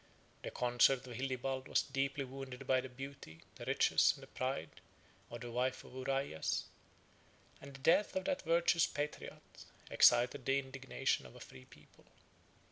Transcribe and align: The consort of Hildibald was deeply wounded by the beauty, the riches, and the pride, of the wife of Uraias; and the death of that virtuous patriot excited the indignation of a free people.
The 0.41 0.49
consort 0.49 1.05
of 1.05 1.13
Hildibald 1.13 1.67
was 1.67 1.83
deeply 1.83 2.25
wounded 2.25 2.65
by 2.65 2.81
the 2.81 2.89
beauty, 2.89 3.43
the 3.57 3.65
riches, 3.65 4.13
and 4.15 4.23
the 4.23 4.27
pride, 4.27 4.81
of 5.29 5.41
the 5.41 5.51
wife 5.51 5.83
of 5.83 5.91
Uraias; 5.93 6.63
and 7.61 7.75
the 7.75 7.81
death 7.81 8.15
of 8.15 8.25
that 8.25 8.41
virtuous 8.41 8.87
patriot 8.87 9.43
excited 9.91 10.43
the 10.43 10.57
indignation 10.57 11.27
of 11.27 11.35
a 11.35 11.39
free 11.39 11.65
people. 11.65 12.05